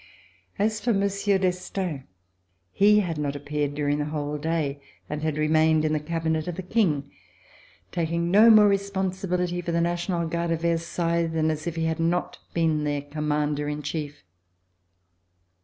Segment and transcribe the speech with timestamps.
[0.57, 2.05] As for Monsieur d'Estaing,
[2.71, 6.55] he had not appeared during the whole day and had remained in the cabinet of
[6.55, 7.11] the King,
[7.91, 11.99] taking no more responsibility for the National Guard of Versailles than as if he had
[11.99, 14.23] not been their com mander in chief.